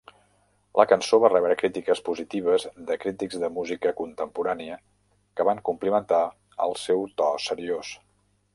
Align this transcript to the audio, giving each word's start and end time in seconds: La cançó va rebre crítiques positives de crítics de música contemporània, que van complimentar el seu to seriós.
La 0.79 0.85
cançó 0.91 1.17
va 1.23 1.29
rebre 1.33 1.57
crítiques 1.59 2.01
positives 2.07 2.65
de 2.87 2.97
crítics 3.03 3.37
de 3.43 3.51
música 3.59 3.93
contemporània, 4.01 4.81
que 5.37 5.47
van 5.51 5.63
complimentar 5.71 6.23
el 6.67 6.77
seu 6.87 7.09
to 7.23 7.33
seriós. 7.49 7.97